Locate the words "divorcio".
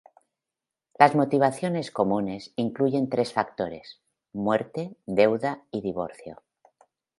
5.81-6.41